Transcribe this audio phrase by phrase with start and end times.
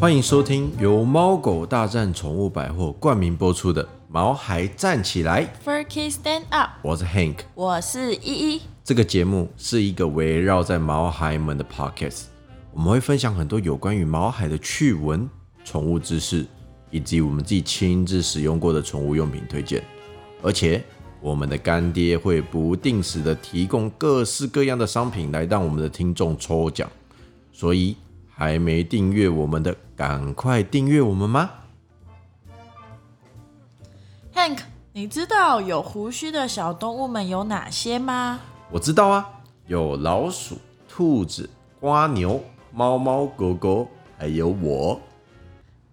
[0.00, 7.40] 欢迎收听由猫狗大战宠物百货冠名播出的《毛孩站起来》，Furky Stand Up，我是 Hank。
[7.54, 8.62] 我是依依。
[8.82, 12.22] 这个节目是一个围绕在毛孩们的 Podcast，
[12.72, 15.28] 我们会分享很多有关于毛孩的趣闻、
[15.66, 16.46] 宠物知识，
[16.90, 19.84] 以及我们自己亲自使用过的宠物用品推荐。
[20.40, 20.82] 而且，
[21.20, 26.90] 我们的干爹会不定时的提供各式各样的商品来让我们的听众抽奖。
[27.52, 27.94] 所以，
[28.30, 31.50] 还没订阅我们的，赶快订阅我们吗
[34.34, 34.60] ？Hank，
[34.94, 38.40] 你知道有胡须的小动物们有哪些吗？
[38.70, 39.28] 我知道啊，
[39.66, 40.56] 有老鼠、
[40.88, 44.98] 兔子、瓜牛、猫猫、狗狗，还有我。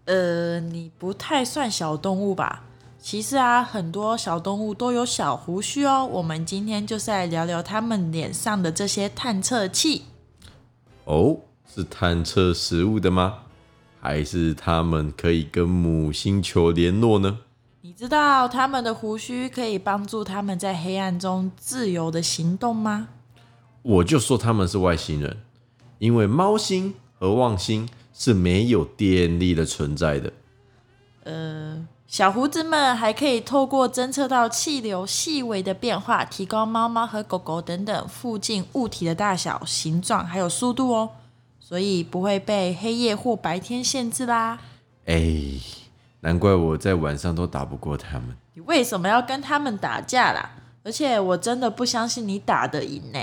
[0.05, 2.63] 呃，你不太算小动物吧？
[3.01, 6.07] 其实啊，很多小动物都有小胡须哦。
[6.09, 10.05] 我们今天就是来聊聊它们脸上的这些探测器。
[11.03, 13.39] 哦，是探测食物的吗？
[13.99, 17.39] 还是他们可以跟母星球联络呢？
[17.81, 23.07] 你知道他们的胡须可以帮助他们在黑暗中自由的行动吗？
[23.81, 25.37] 我就说他们是外星人，
[25.99, 30.33] 因为猫星和望星是没有电力的存在的。
[31.23, 41.09] 呃小胡子们还可以透过侦测到气流细微的变化，提高猫猫和狗狗等等附近物体的大小、形状还有速度哦，
[41.67, 44.57] 所以不会被黑夜或白天限制啦。
[45.03, 45.33] 哎，
[46.21, 48.37] 难怪我在晚上都打不过他们。
[48.53, 50.49] 你为什么要跟他们打架啦？
[50.83, 53.19] 而且我真的不相信你打得赢呢。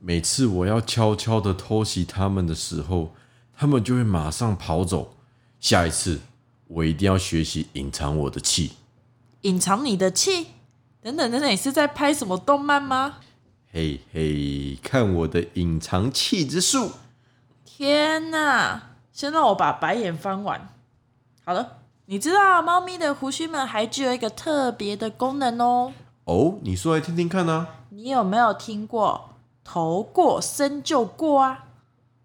[0.00, 3.12] 每次我要悄悄的偷袭他们的时候，
[3.56, 5.14] 他们就会马上跑走。
[5.60, 6.18] 下一次，
[6.66, 8.72] 我一定要学习隐藏我的气。
[9.42, 10.48] 隐藏你的气？
[11.00, 13.18] 等等等等，你是在拍什么动漫吗？
[13.70, 16.90] 嘿嘿，看我的隐藏气之术！
[17.80, 18.78] 天哪！
[19.10, 20.68] 先让我把白眼翻完。
[21.42, 25.90] 好了，你知道猫咪的胡须们还具有一个特别的功能哦。
[26.24, 27.66] 哦，你说来听听看啊。
[27.88, 29.30] 你有没有听过
[29.64, 31.64] “头过身就过”啊？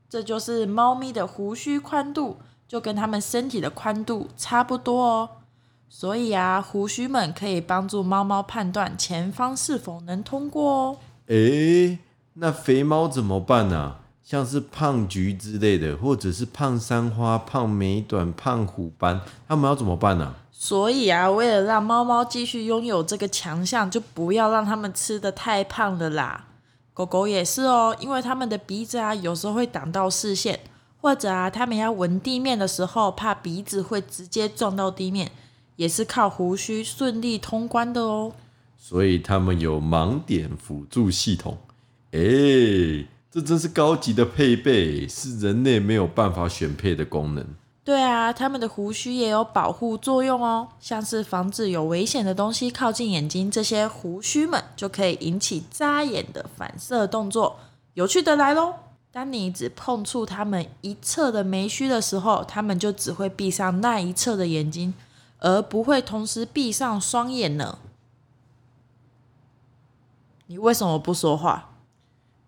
[0.09, 2.35] 这就是猫咪的胡须宽度，
[2.67, 5.29] 就跟它们身体的宽度差不多哦。
[5.87, 10.97] 所以啊，胡须们可以帮助猫猫判断前方是否能通过哦。
[11.27, 11.99] 诶，
[12.33, 14.01] 那肥猫怎么办啊？
[14.25, 26.47] 像是胖橘之类的，或者是胖三花、胖美短、胖虎斑，他们要怎么办呢、所以啊，为了让猫猫继续拥有这个强项，就不要让它们吃的太胖了啦。
[26.91, 30.59] 狗狗也是哦，因为它们的鼻子啊，有时候会挡到视线，
[30.99, 35.29] 或者啊，它们要闻地面的时候，怕鼻子会直接撞到地面，
[35.75, 38.31] 也是靠胡须顺利通关的哦。
[38.75, 41.59] 所以它们有盲点辅助系统。
[42.11, 42.21] 诶，
[43.35, 47.45] 这真是高级的配备，是人类没有办法选配的功能。
[47.83, 57.59] 对啊，他们的胡须也有保护作用哦，像是防止有危险的东西靠近眼睛，这些胡须们就可以引起眨眼的反射动作。
[57.95, 58.73] 有趣的来喽！
[59.11, 64.93] 当你只碰触他们一侧的眉须的时候，他们就只会闭上那一侧的眼睛，
[65.39, 67.79] 而不会同时闭上双眼呢。
[70.47, 71.71] 你为什么不说话？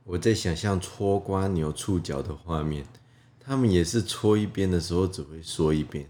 [0.10, 2.86] 我在想象搓瓜牛触角的画面，
[3.42, 6.10] 他们也是搓一边的时候只会说一边。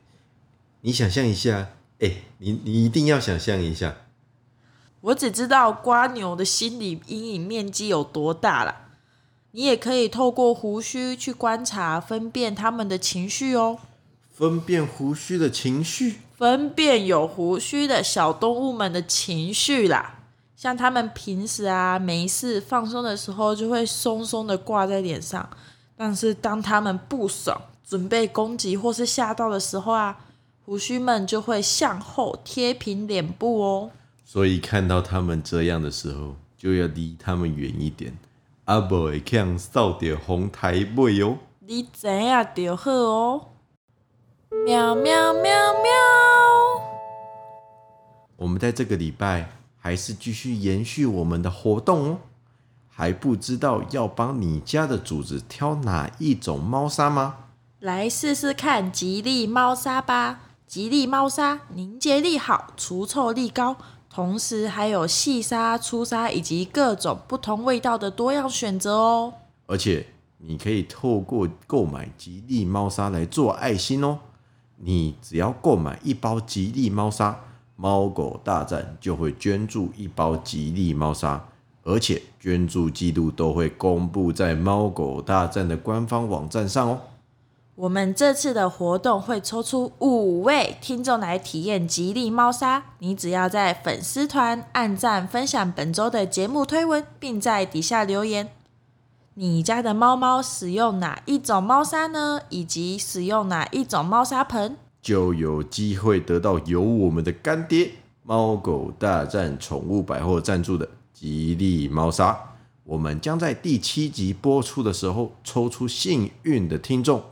[0.82, 1.70] 你想象一下，
[2.00, 3.96] 哎、你你一定要想象一下。
[5.02, 8.90] 我只知道瓜牛的心理阴影面积有多大啦。
[9.52, 13.80] 你也可以透过胡须去观察、分辨他们的情绪哦，
[14.32, 20.17] 分辨胡须的情绪，分辨有胡须的小动物们的情绪啦。
[20.58, 25.48] 像他们平时啊没事放松的时候，就会松松的挂在脸上，
[25.96, 30.18] 但是当他们不爽、准备攻击或是吓到的时候啊，
[30.66, 33.92] 胡须们就会向后贴平脸部哦。
[34.26, 38.18] 所以看到他们这样的时候，就要离他们远一点，
[38.66, 41.38] 啊不会像扫到红台尾哦。
[41.60, 43.46] 你知影就好哦。
[44.66, 45.92] 喵喵喵喵。
[48.38, 52.18] 我们在这个礼拜还是继续延续我们的活动哦。
[52.90, 57.36] 还不知道要帮你家的主子挑哪一种猫砂吗？
[57.80, 60.40] 来试试看吉利猫砂吧！
[60.66, 63.78] 吉利猫砂凝结力好，除臭力高，
[64.10, 69.34] 同时还有细沙、粗沙以及各种不同味道的多样选择哦。
[69.68, 70.08] 而且
[70.40, 74.18] 你可以透过购买吉利猫砂来做爱心哦。
[74.78, 77.40] 你只要购买一包吉利猫砂，
[77.78, 81.46] 猫狗大战就会捐助一包吉利猫砂，
[81.84, 87.00] 而且捐助记录都会公布在猫狗大战的官方网站上哦。
[87.76, 92.84] 我们这次的活动会抽出五位听众来体验吉利猫砂。
[92.98, 98.50] 你只要在粉丝团按赞、分享本周的节目推文，并在底下留言，
[99.36, 102.42] 你家的猫猫使用哪一种猫砂呢？
[102.50, 104.76] 以及使用哪一种猫砂盆？
[105.02, 107.92] 就有机会得到由我们的干爹
[108.24, 112.38] 猫狗大战宠物百货赞助的吉利猫砂。
[112.84, 117.24] 我们将在第七集播出的时候抽出幸运的听众。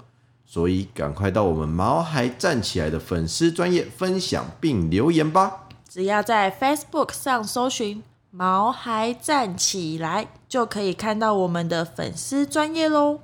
[0.48, 5.68] 所以赶快到我们毛孩站起来的粉丝专业分享并留言吧！
[5.90, 13.20] 只要在 Facebook 上搜寻“毛孩站起来”，就可以看到我们的粉丝专业喽！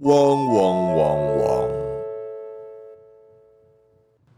[0.00, 1.65] 汪汪汪汪！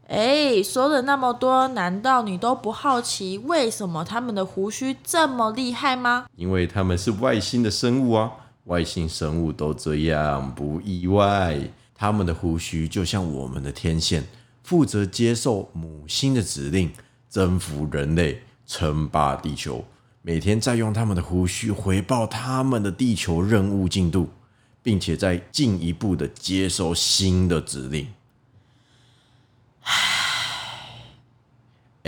[0.09, 6.27] 哎，说了那么多，难道你都不好奇为什么他们的胡须这么厉害吗？
[6.35, 8.33] 因为他们是外星的生物啊！
[8.65, 11.61] 外星生物都这样，不意外。
[11.95, 14.27] 他们的胡须就像我们的天线，
[14.63, 16.91] 负责接受母星的指令，
[17.29, 19.85] 征服人类，称霸地球。
[20.23, 24.31] 每天在用他们的胡须回报他们的地球任务进度，
[24.83, 28.07] 并且在进一步的接收新的指令。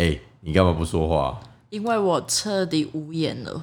[0.00, 1.38] 哎，你干嘛不说话？
[1.69, 3.62] 因为我彻底无言了。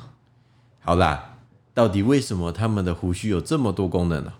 [0.80, 1.34] 好啦。
[1.74, 4.34] 到底为什么他们的胡须有这么多功能呢？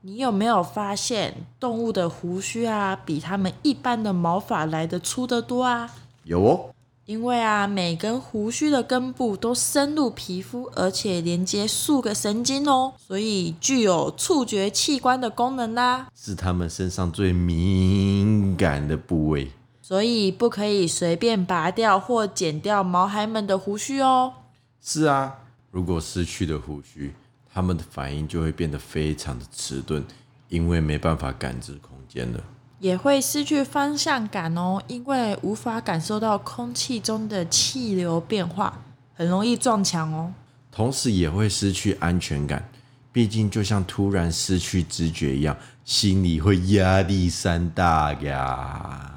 [0.00, 5.90] 你有没有发现动物的胡须啊，比它们一般的毛发来的粗得多啊？
[6.24, 6.70] 有哦，
[7.04, 19.50] 因为啊，每根胡须的根部都深入皮肤，而且连接数个神经哦，所以具有触觉器官的功能啦，是它们身上最敏感的部位，
[19.90, 24.34] 所以不可以随便拔掉或剪掉毛孩们的胡须哦。
[24.80, 25.36] 是啊。
[25.72, 27.12] 如果失去了胡须，
[27.52, 30.04] 他们的反应就会变得非常的迟钝，
[30.48, 32.40] 因为没办法感知空间了。
[32.78, 38.80] 也会失去方向感哦，因为无法感受到空气中的气流变化，
[39.14, 40.32] 很容易撞墙哦。
[40.70, 42.70] 同时也会失去安全感，
[43.10, 49.09] 毕竟就像突然失去知觉一样，心里会压力山大呀。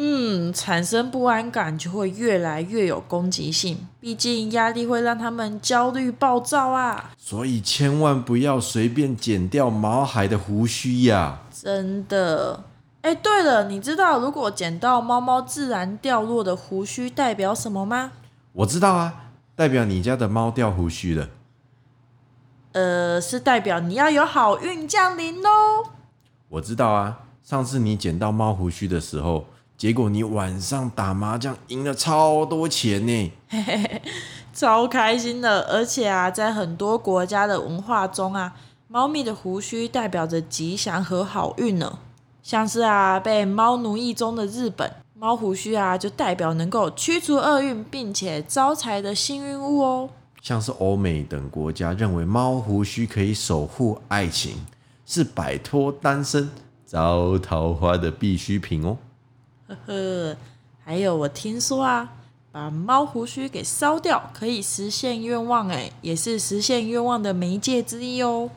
[0.00, 7.10] 嗯，产生不安感就会越来越有攻击性，毕竟压力会让他们焦虑暴躁啊。
[7.18, 11.40] 所以千万不要随便剪掉毛孩的胡须呀！
[11.50, 12.62] 真的。
[13.02, 18.12] 哎，对了，你知道如果剪到猫猫自然掉落的胡须代表什么吗？
[18.52, 21.28] 我知道啊，代表你家的猫掉胡须了。
[22.70, 25.48] 呃，是代表你要有好运降临喽。
[26.50, 29.44] 我知道啊，上次你剪到猫胡须的时候。
[29.78, 33.32] 结果你晚上打麻将赢了超多钱呢，
[34.52, 35.62] 超开心的！
[35.70, 38.56] 而且啊，在很多国家的文化中啊，
[38.88, 42.00] 猫咪的胡须代表着吉祥和好运呢。
[42.42, 50.10] 像是啊，被猫奴役中的日本，猫胡须啊就代表能够驱除厄运并且招财的幸运物哦。
[50.42, 54.66] 像是欧美等国家认为猫胡须可以守护爱情，
[55.06, 56.50] 是摆脱单身
[56.84, 58.96] 招桃花的必需品哦。
[59.68, 60.36] 呵呵，
[60.82, 62.10] 还有我听说啊，
[62.50, 68.48] 把猫胡须给烧掉可以实现愿望，哎，也是实现愿望的媒介之一哦。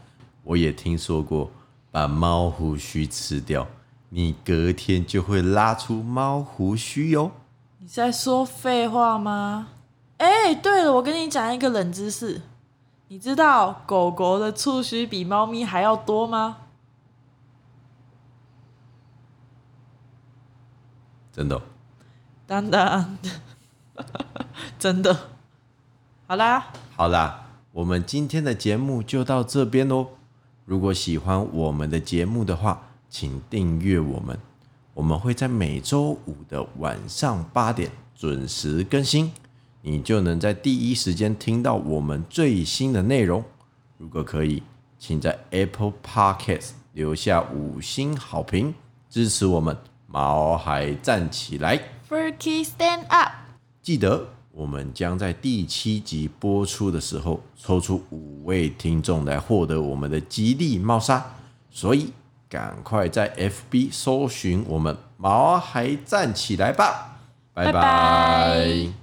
[0.43, 1.51] 我也听说过，
[1.91, 3.67] 把猫胡须吃掉，
[4.09, 7.31] 你隔天就会拉出猫胡须哟。
[7.79, 9.67] 你在说废话吗？
[10.17, 12.41] 哎，对了，我跟你讲一个冷知识，
[13.09, 16.57] 你知道狗狗的触须比猫咪还要多吗？
[21.31, 21.61] 真的，
[22.45, 23.17] 当当，
[24.77, 25.29] 真的，
[26.27, 30.07] 好啦，好啦，我们今天的节目就到这边喽。
[30.65, 34.38] 如果喜欢我们的节目的话，请订阅我们，
[34.93, 39.31] 我们会在每周五的晚上八点准时更新，
[39.81, 43.43] 你就能在第一时间听到我们最新的内容。
[43.97, 44.63] 如果可以，
[45.00, 48.73] 请在 Apple Podcast 留下五星好评，
[49.09, 49.77] 支持我们。
[50.11, 53.31] 毛孩站起来，Furky stand up。
[53.81, 61.25] 记得我们将在第七集播出的时候抽出五位听众来获得我们的吉利猫砂，
[61.69, 62.11] 所以
[62.49, 67.17] 赶快在 FB 搜寻我们毛孩站起来吧，
[67.53, 69.00] 拜拜。